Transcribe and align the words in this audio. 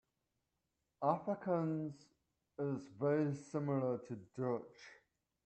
Afrikaans 1.03 1.93
is 2.57 2.87
very 2.99 3.35
similar 3.35 3.99
to 4.07 4.15
Dutch. 4.35 4.79